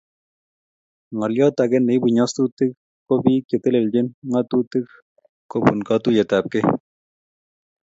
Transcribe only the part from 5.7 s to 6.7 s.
katuiyeyabkei